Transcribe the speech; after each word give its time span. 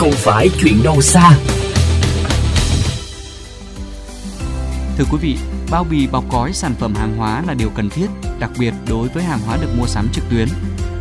không 0.00 0.12
phải 0.12 0.48
chuyện 0.58 0.82
đâu 0.82 1.00
xa. 1.00 1.30
Thưa 4.98 5.04
quý 5.10 5.18
vị, 5.20 5.36
bao 5.70 5.84
bì 5.84 6.06
bọc 6.06 6.24
gói 6.32 6.52
sản 6.52 6.74
phẩm 6.78 6.94
hàng 6.94 7.16
hóa 7.16 7.42
là 7.46 7.54
điều 7.54 7.70
cần 7.70 7.90
thiết, 7.90 8.06
đặc 8.38 8.50
biệt 8.58 8.74
đối 8.88 9.08
với 9.08 9.24
hàng 9.24 9.38
hóa 9.46 9.56
được 9.56 9.68
mua 9.78 9.86
sắm 9.86 10.08
trực 10.12 10.24
tuyến. 10.30 10.48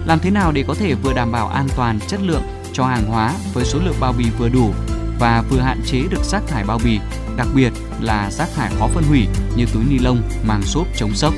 Làm 0.05 0.20
thế 0.20 0.30
nào 0.30 0.52
để 0.52 0.64
có 0.68 0.73
thể 0.73 0.93
vừa 0.93 1.14
đảm 1.14 1.32
bảo 1.32 1.48
an 1.48 1.68
toàn, 1.75 2.00
chất 2.07 2.20
lượng 2.23 2.41
cho 2.73 2.86
hàng 2.86 3.05
hóa 3.07 3.34
với 3.54 3.66
số 3.66 3.80
lượng 3.86 3.96
bao 4.00 4.14
bì 4.18 4.25
vừa 4.39 4.50
đủ 4.50 4.73
và 5.20 5.43
vừa 5.50 5.59
hạn 5.59 5.81
chế 5.86 6.02
được 6.09 6.23
rác 6.23 6.47
thải 6.47 6.63
bao 6.63 6.79
bì, 6.84 7.00
đặc 7.38 7.47
biệt 7.55 7.71
là 8.02 8.31
rác 8.31 8.50
thải 8.55 8.71
khó 8.79 8.88
phân 8.88 9.04
hủy 9.04 9.27
như 9.55 9.66
túi 9.73 9.84
ni 9.89 10.00
lông, 10.00 10.21
màng 10.43 10.61
xốp 10.63 10.88
chống 10.95 11.16
sốc. 11.16 11.34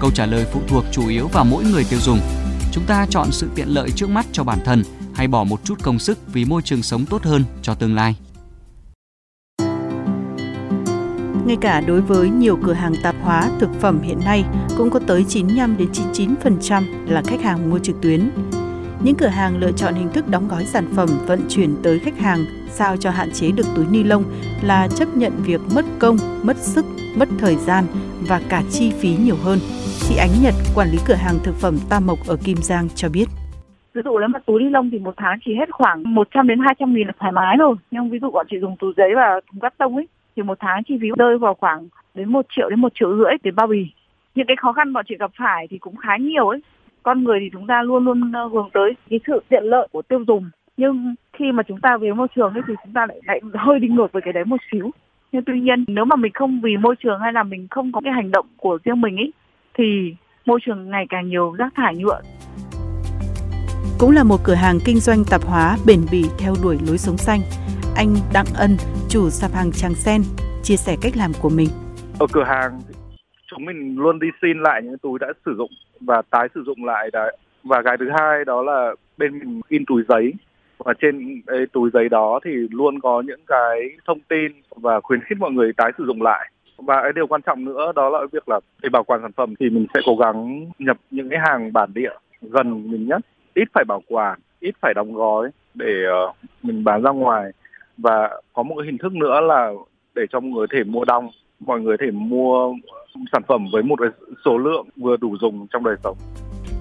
Câu 0.00 0.10
trả 0.10 0.26
lời 0.26 0.46
phụ 0.52 0.60
thuộc 0.68 0.84
chủ 0.92 1.08
yếu 1.08 1.28
vào 1.28 1.44
mỗi 1.44 1.64
người 1.64 1.84
tiêu 1.84 2.00
dùng. 2.02 2.20
Chúng 2.72 2.84
ta 2.84 3.06
chọn 3.10 3.32
sự 3.32 3.48
tiện 3.54 3.68
lợi 3.68 3.90
trước 3.90 4.10
mắt 4.10 4.26
cho 4.32 4.44
bản 4.44 4.58
thân 4.64 4.84
hay 5.14 5.28
bỏ 5.28 5.44
một 5.44 5.64
chút 5.64 5.82
công 5.82 5.98
sức 5.98 6.18
vì 6.32 6.44
môi 6.44 6.62
trường 6.62 6.82
sống 6.82 7.04
tốt 7.10 7.22
hơn 7.22 7.44
cho 7.62 7.74
tương 7.74 7.94
lai. 7.94 8.16
Ngay 11.46 11.56
cả 11.60 11.80
đối 11.80 12.00
với 12.00 12.30
nhiều 12.30 12.58
cửa 12.64 12.72
hàng 12.72 12.94
tạp 13.02 13.14
hóa 13.22 13.50
thực 13.60 13.70
phẩm 13.80 14.02
hiện 14.02 14.20
nay 14.24 14.44
cũng 14.76 14.90
có 14.90 15.00
tới 15.06 15.24
95 15.28 15.76
đến 15.76 15.88
99% 15.92 16.82
là 17.06 17.22
khách 17.26 17.42
hàng 17.42 17.70
mua 17.70 17.78
trực 17.78 17.96
tuyến. 18.02 18.30
Những 19.02 19.14
cửa 19.14 19.26
hàng 19.26 19.56
lựa 19.58 19.72
chọn 19.72 19.94
hình 19.94 20.12
thức 20.12 20.28
đóng 20.28 20.48
gói 20.48 20.66
sản 20.66 20.92
phẩm 20.96 21.08
vận 21.26 21.40
chuyển 21.48 21.76
tới 21.82 21.98
khách 21.98 22.18
hàng 22.18 22.44
sao 22.74 22.96
cho 22.96 23.10
hạn 23.10 23.32
chế 23.32 23.50
được 23.50 23.66
túi 23.76 23.86
ni 23.86 24.02
lông 24.02 24.24
là 24.62 24.88
chấp 24.88 25.16
nhận 25.16 25.42
việc 25.42 25.60
mất 25.74 25.84
công, 25.98 26.18
mất 26.42 26.56
sức, 26.56 26.86
mất 27.16 27.28
thời 27.38 27.56
gian 27.56 27.86
và 28.20 28.40
cả 28.48 28.62
chi 28.70 28.92
phí 29.00 29.16
nhiều 29.16 29.36
hơn. 29.42 29.58
Chị 30.08 30.16
Ánh 30.16 30.42
Nhật, 30.42 30.54
quản 30.74 30.90
lý 30.90 30.98
cửa 31.06 31.14
hàng 31.14 31.38
thực 31.44 31.60
phẩm 31.60 31.78
Tam 31.88 32.06
Mộc 32.06 32.26
ở 32.26 32.36
Kim 32.36 32.62
Giang 32.62 32.88
cho 32.94 33.08
biết. 33.08 33.28
Ví 33.94 34.02
dụ 34.04 34.18
nếu 34.18 34.28
mà 34.28 34.38
túi 34.38 34.62
ni 34.62 34.70
lông 34.70 34.90
thì 34.90 34.98
một 34.98 35.14
tháng 35.16 35.38
chỉ 35.44 35.54
hết 35.54 35.70
khoảng 35.70 36.14
100 36.14 36.46
đến 36.46 36.58
200 36.58 36.94
nghìn 36.94 37.06
là 37.06 37.12
thoải 37.18 37.32
mái 37.32 37.56
rồi. 37.56 37.74
Nhưng 37.90 38.10
ví 38.10 38.18
dụ 38.18 38.30
bọn 38.30 38.46
chị 38.50 38.58
dùng 38.60 38.76
túi 38.76 38.92
giấy 38.96 39.14
và 39.14 39.40
thùng 39.50 39.60
cắt 39.60 39.74
tông 39.78 39.96
ấy 39.96 40.08
thì 40.36 40.42
một 40.42 40.58
tháng 40.60 40.84
chi 40.84 40.98
phí 41.00 41.08
rơi 41.18 41.38
vào 41.38 41.54
khoảng 41.54 41.88
đến 42.14 42.28
1 42.28 42.46
triệu 42.56 42.70
đến 42.70 42.80
1 42.80 42.92
triệu 42.94 43.16
rưỡi 43.18 43.38
tiền 43.42 43.54
bao 43.54 43.66
bì. 43.66 43.90
Những 44.34 44.46
cái 44.46 44.56
khó 44.56 44.72
khăn 44.72 44.92
bọn 44.92 45.04
chị 45.08 45.16
gặp 45.18 45.30
phải 45.38 45.66
thì 45.70 45.78
cũng 45.78 45.96
khá 45.96 46.16
nhiều 46.16 46.48
ấy. 46.48 46.60
Con 47.02 47.24
người 47.24 47.40
thì 47.40 47.50
chúng 47.52 47.66
ta 47.66 47.82
luôn 47.82 48.04
luôn 48.04 48.32
hướng 48.52 48.70
tới 48.72 48.92
cái 49.10 49.20
sự 49.26 49.42
tiện 49.48 49.64
lợi 49.64 49.88
của 49.92 50.02
tiêu 50.02 50.24
dùng. 50.26 50.50
Nhưng 50.76 51.14
khi 51.32 51.52
mà 51.52 51.62
chúng 51.62 51.80
ta 51.80 51.96
về 51.96 52.12
môi 52.12 52.28
trường 52.36 52.54
ấy 52.54 52.62
thì 52.66 52.74
chúng 52.84 52.92
ta 52.92 53.06
lại, 53.06 53.20
lại 53.26 53.40
hơi 53.54 53.78
đi 53.78 53.88
ngược 53.88 54.12
với 54.12 54.22
cái 54.22 54.32
đấy 54.32 54.44
một 54.44 54.60
xíu. 54.72 54.90
Nhưng 55.32 55.44
tuy 55.44 55.60
nhiên 55.60 55.84
nếu 55.86 56.04
mà 56.04 56.16
mình 56.16 56.32
không 56.34 56.60
vì 56.60 56.76
môi 56.76 56.96
trường 56.96 57.20
hay 57.20 57.32
là 57.32 57.42
mình 57.42 57.66
không 57.70 57.92
có 57.92 58.00
cái 58.04 58.12
hành 58.12 58.30
động 58.30 58.46
của 58.56 58.78
riêng 58.84 59.00
mình 59.00 59.16
ấy 59.16 59.32
thì 59.74 60.14
môi 60.46 60.60
trường 60.62 60.90
ngày 60.90 61.06
càng 61.08 61.28
nhiều 61.28 61.52
rác 61.52 61.74
thải 61.74 61.94
nhựa 61.96 62.20
cũng 63.98 64.10
là 64.10 64.24
một 64.24 64.36
cửa 64.44 64.54
hàng 64.54 64.78
kinh 64.84 64.96
doanh 64.96 65.24
tạp 65.30 65.42
hóa 65.42 65.76
bền 65.86 66.00
bỉ 66.12 66.24
theo 66.38 66.54
đuổi 66.62 66.78
lối 66.86 66.98
sống 66.98 67.16
xanh. 67.16 67.40
Anh 67.96 68.14
Đặng 68.32 68.46
Ân, 68.54 68.70
chủ 69.08 69.30
sạp 69.30 69.50
hàng 69.52 69.72
Tràng 69.72 69.94
Sen, 69.94 70.22
chia 70.62 70.76
sẻ 70.76 70.96
cách 71.02 71.12
làm 71.16 71.32
của 71.42 71.50
mình. 71.56 71.68
Ở 72.18 72.26
cửa 72.32 72.44
hàng, 72.44 72.80
chúng 73.50 73.64
mình 73.64 73.96
luôn 73.98 74.18
đi 74.18 74.28
xin 74.42 74.58
lại 74.62 74.82
những 74.84 74.98
túi 74.98 75.18
đã 75.18 75.26
sử 75.46 75.54
dụng 75.58 75.70
và 76.00 76.22
tái 76.30 76.48
sử 76.54 76.62
dụng 76.66 76.84
lại 76.84 77.10
đấy. 77.12 77.36
Và 77.64 77.82
cái 77.84 77.96
thứ 78.00 78.10
hai 78.18 78.44
đó 78.44 78.62
là 78.62 78.94
bên 79.18 79.38
mình 79.38 79.60
in 79.68 79.84
túi 79.86 80.02
giấy 80.08 80.32
và 80.78 80.94
trên 81.00 81.42
cái 81.46 81.58
túi 81.72 81.90
giấy 81.92 82.08
đó 82.08 82.40
thì 82.44 82.50
luôn 82.70 83.00
có 83.00 83.22
những 83.26 83.40
cái 83.46 83.90
thông 84.06 84.20
tin 84.28 84.52
và 84.76 85.00
khuyến 85.00 85.20
khích 85.20 85.38
mọi 85.38 85.50
người 85.50 85.72
tái 85.76 85.92
sử 85.98 86.04
dụng 86.06 86.22
lại 86.22 86.50
và 86.76 87.02
cái 87.02 87.12
điều 87.14 87.26
quan 87.26 87.42
trọng 87.42 87.64
nữa 87.64 87.92
đó 87.96 88.08
là 88.08 88.18
việc 88.32 88.48
là 88.48 88.60
để 88.82 88.88
bảo 88.88 89.04
quản 89.04 89.20
sản 89.22 89.32
phẩm 89.32 89.54
thì 89.60 89.70
mình 89.70 89.86
sẽ 89.94 90.00
cố 90.06 90.16
gắng 90.16 90.66
nhập 90.78 90.96
những 91.10 91.28
cái 91.28 91.38
hàng 91.46 91.72
bản 91.72 91.90
địa 91.94 92.12
gần 92.42 92.90
mình 92.90 93.08
nhất 93.08 93.20
ít 93.54 93.68
phải 93.74 93.84
bảo 93.84 94.02
quản 94.08 94.40
ít 94.60 94.74
phải 94.80 94.94
đóng 94.94 95.14
gói 95.14 95.50
để 95.74 96.04
uh, 96.28 96.36
mình 96.62 96.84
bán 96.84 97.02
ra 97.02 97.10
ngoài 97.10 97.50
và 97.98 98.40
có 98.52 98.62
một 98.62 98.74
cái 98.78 98.86
hình 98.86 98.98
thức 98.98 99.12
nữa 99.12 99.40
là 99.40 99.72
để 100.14 100.22
cho 100.32 100.40
mọi 100.40 100.50
người 100.50 100.66
thể 100.72 100.84
mua 100.84 101.04
đông 101.04 101.30
mọi 101.60 101.80
người 101.80 101.96
thể 102.00 102.10
mua 102.10 102.74
sản 103.32 103.42
phẩm 103.48 103.66
với 103.72 103.82
một 103.82 103.96
cái 104.00 104.08
số 104.44 104.58
lượng 104.58 104.86
vừa 104.96 105.16
đủ 105.16 105.36
dùng 105.40 105.66
trong 105.70 105.84
đời 105.84 105.96
sống 106.04 106.16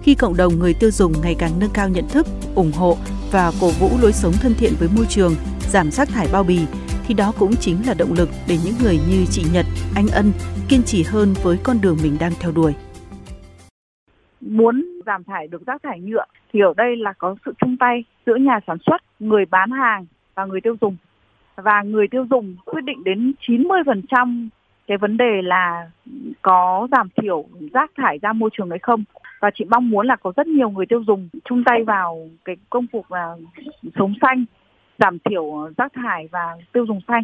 khi 0.04 0.16
cộng 0.16 0.38
đồng 0.38 0.60
người 0.60 0.74
tiêu 0.74 0.92
dùng 0.92 1.14
ngày 1.24 1.36
càng 1.40 1.52
nâng 1.60 1.70
cao 1.74 1.90
nhận 1.90 2.08
thức, 2.10 2.28
ủng 2.56 2.72
hộ 2.72 2.98
và 3.32 3.52
cổ 3.62 3.70
vũ 3.80 3.90
lối 4.02 4.12
sống 4.12 4.34
thân 4.42 4.54
thiện 4.58 4.74
với 4.80 4.90
môi 4.96 5.06
trường, 5.10 5.36
giảm 5.70 5.92
rác 5.92 6.10
thải 6.10 6.28
bao 6.34 6.44
bì, 6.44 6.60
thì 7.08 7.14
đó 7.14 7.34
cũng 7.40 7.56
chính 7.56 7.88
là 7.88 7.94
động 7.94 8.14
lực 8.14 8.30
để 8.48 8.58
những 8.66 8.74
người 8.84 9.00
như 9.10 9.26
chị 9.32 9.44
Nhật, 9.54 9.66
anh 9.96 10.08
Ân 10.08 10.32
kiên 10.70 10.84
trì 10.84 11.04
hơn 11.04 11.34
với 11.44 11.58
con 11.64 11.78
đường 11.82 11.98
mình 12.04 12.18
đang 12.20 12.32
theo 12.40 12.52
đuổi. 12.52 12.74
Muốn 14.48 14.86
giảm 15.06 15.24
thải 15.24 15.48
được 15.48 15.66
rác 15.66 15.84
thải 15.84 16.00
nhựa 16.00 16.26
thì 16.54 16.60
ở 16.60 16.74
đây 16.78 16.96
là 16.96 17.14
có 17.14 17.36
sự 17.46 17.54
chung 17.58 17.78
tay 17.78 18.04
giữa 18.26 18.36
nhà 18.36 18.60
sản 18.68 18.78
xuất, 18.86 19.02
người 19.20 19.46
bán 19.46 19.72
hàng 19.72 20.06
và 20.36 20.46
người 20.46 20.62
tiêu 20.62 20.76
dùng. 20.82 20.96
Và 21.56 21.82
người 21.82 22.08
tiêu 22.08 22.26
dùng 22.30 22.56
quyết 22.66 22.82
định 22.82 23.04
đến 23.04 23.34
90% 23.42 24.50
cái 24.88 24.98
vấn 24.98 25.18
đề 25.18 25.42
là 25.42 25.90
có 26.42 26.88
giảm 26.92 27.10
thiểu 27.22 27.46
rác 27.74 27.92
thải 27.96 28.20
ra 28.22 28.34
môi 28.34 28.50
trường 28.54 28.70
hay 28.70 28.80
không. 28.80 29.04
Và 29.40 29.52
chị 29.56 29.66
mong 29.70 29.90
muốn 29.90 30.08
là 30.08 30.16
có 30.16 30.34
rất 30.36 30.48
nhiều 30.48 30.70
người 30.70 30.86
tiêu 30.86 31.04
dùng 31.08 31.30
chung 31.46 31.64
tay 31.64 31.84
vào 31.84 32.30
cái 32.46 32.56
công 32.70 32.86
cuộc 32.92 33.12
là 33.12 33.36
sống 33.96 34.14
xanh, 34.22 34.46
giảm 34.98 35.18
thiểu 35.20 35.70
rác 35.78 35.94
thải 35.94 36.28
và 36.32 36.58
tiêu 36.74 36.86
dùng 36.86 37.00
xanh 37.08 37.24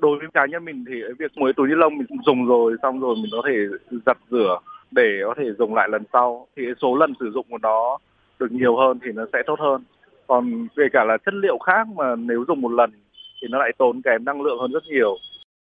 đối 0.00 0.18
với 0.18 0.28
cá 0.34 0.46
nhân 0.46 0.64
mình 0.64 0.84
thì 0.88 0.94
việc 1.18 1.38
mới 1.38 1.52
túi 1.52 1.68
ni 1.68 1.74
lông 1.76 1.98
mình 1.98 2.06
dùng 2.26 2.46
rồi 2.46 2.76
xong 2.82 3.00
rồi 3.00 3.16
mình 3.16 3.30
có 3.32 3.42
thể 3.46 3.54
giặt 4.06 4.18
rửa 4.30 4.58
để 4.90 5.20
có 5.24 5.34
thể 5.36 5.44
dùng 5.58 5.74
lại 5.74 5.88
lần 5.92 6.02
sau, 6.12 6.46
thì 6.56 6.62
số 6.80 6.96
lần 6.96 7.12
sử 7.20 7.30
dụng 7.34 7.46
của 7.50 7.58
nó 7.62 7.98
được 8.38 8.52
nhiều 8.52 8.76
hơn 8.76 8.98
thì 9.04 9.12
nó 9.12 9.24
sẽ 9.32 9.42
tốt 9.46 9.60
hơn. 9.60 9.84
Còn 10.26 10.66
về 10.76 10.88
cả 10.92 11.04
là 11.04 11.16
chất 11.16 11.34
liệu 11.34 11.58
khác 11.58 11.88
mà 11.96 12.16
nếu 12.16 12.44
dùng 12.48 12.60
một 12.60 12.72
lần 12.72 12.90
thì 13.42 13.48
nó 13.50 13.58
lại 13.58 13.70
tốn 13.78 14.02
kém 14.02 14.24
năng 14.24 14.42
lượng 14.42 14.58
hơn 14.58 14.72
rất 14.72 14.82
nhiều. 14.86 15.16